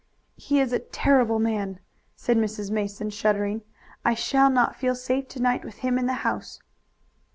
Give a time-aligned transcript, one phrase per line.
[0.35, 1.79] "He is a terrible man!"
[2.15, 2.71] said Mrs.
[2.71, 3.61] Mason, shuddering.
[4.03, 6.59] "I shall not feel safe to night with him in the house."